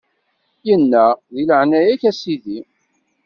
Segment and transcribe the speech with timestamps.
[0.73, 2.57] Inna: Di leɛnaya-k, a Sidi!